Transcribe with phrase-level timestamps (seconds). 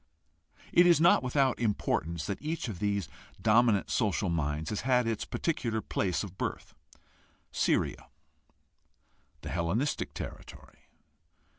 [0.73, 3.07] It is not without importance that each of these
[3.39, 6.73] dominant social minds has had its particular place of birth.
[7.51, 8.07] Syria,
[9.41, 10.89] the Hellenistic territory.